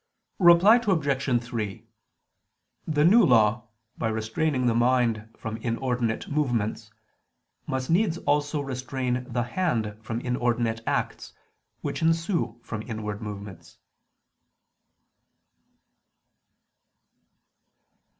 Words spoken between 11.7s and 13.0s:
which ensue from